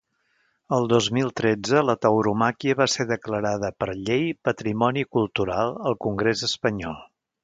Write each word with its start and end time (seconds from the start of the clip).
El 0.75 0.85
dos 0.91 1.07
mil 1.17 1.27
tretze, 1.41 1.83
la 1.89 1.95
tauromàquia 2.05 2.77
va 2.79 2.87
ser 2.93 3.05
declarada 3.11 3.69
per 3.83 3.89
llei 4.07 4.25
patrimoni 4.49 5.05
cultural 5.19 5.77
al 5.91 5.99
congrés 6.07 6.43
espanyol. 6.49 6.97